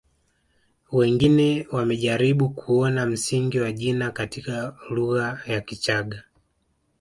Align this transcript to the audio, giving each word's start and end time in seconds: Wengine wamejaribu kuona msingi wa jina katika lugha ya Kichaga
Wengine 0.91 1.67
wamejaribu 1.71 2.49
kuona 2.49 3.05
msingi 3.05 3.59
wa 3.59 3.71
jina 3.71 4.11
katika 4.11 4.75
lugha 4.89 5.39
ya 5.47 5.61
Kichaga 5.61 6.23